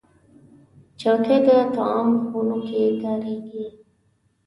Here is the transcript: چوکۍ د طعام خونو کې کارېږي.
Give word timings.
چوکۍ 0.99 1.37
د 1.47 1.49
طعام 1.73 2.09
خونو 2.27 2.57
کې 2.67 2.81
کارېږي. 3.01 3.65